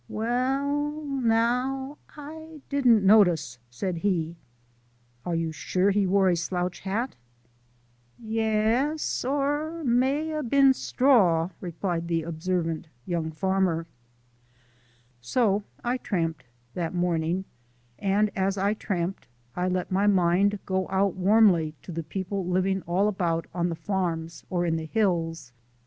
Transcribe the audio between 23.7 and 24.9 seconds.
farms or in the